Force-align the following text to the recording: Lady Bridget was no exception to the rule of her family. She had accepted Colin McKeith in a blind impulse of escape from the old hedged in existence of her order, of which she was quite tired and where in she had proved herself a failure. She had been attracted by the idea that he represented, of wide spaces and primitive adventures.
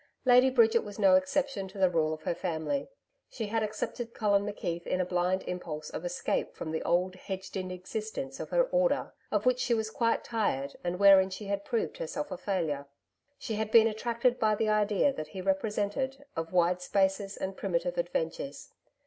Lady 0.25 0.49
Bridget 0.49 0.83
was 0.83 0.97
no 0.97 1.13
exception 1.13 1.67
to 1.67 1.77
the 1.77 1.87
rule 1.87 2.11
of 2.11 2.23
her 2.23 2.33
family. 2.33 2.89
She 3.29 3.45
had 3.45 3.61
accepted 3.61 4.15
Colin 4.15 4.43
McKeith 4.47 4.87
in 4.87 4.99
a 4.99 5.05
blind 5.05 5.43
impulse 5.43 5.91
of 5.91 6.03
escape 6.03 6.55
from 6.55 6.71
the 6.71 6.81
old 6.81 7.13
hedged 7.13 7.55
in 7.55 7.69
existence 7.69 8.39
of 8.39 8.49
her 8.49 8.63
order, 8.63 9.13
of 9.31 9.45
which 9.45 9.59
she 9.59 9.75
was 9.75 9.91
quite 9.91 10.23
tired 10.23 10.75
and 10.83 10.97
where 10.97 11.19
in 11.21 11.29
she 11.29 11.45
had 11.45 11.63
proved 11.63 11.97
herself 11.99 12.31
a 12.31 12.37
failure. 12.39 12.87
She 13.37 13.53
had 13.57 13.69
been 13.69 13.85
attracted 13.85 14.39
by 14.39 14.55
the 14.55 14.69
idea 14.69 15.13
that 15.13 15.27
he 15.27 15.39
represented, 15.39 16.25
of 16.35 16.51
wide 16.51 16.81
spaces 16.81 17.37
and 17.37 17.55
primitive 17.55 17.99
adventures. 17.99 18.69